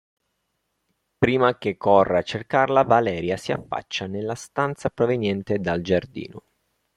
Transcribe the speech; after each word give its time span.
Prima 1.19 1.59
che 1.59 1.77
corra 1.77 2.17
a 2.17 2.21
cercarla, 2.23 2.81
Valeria 2.81 3.37
si 3.37 3.51
affaccia 3.51 4.07
nella 4.07 4.33
stanza 4.33 4.89
proveniente 4.89 5.59
dal 5.59 5.81
giardino. 5.81 6.43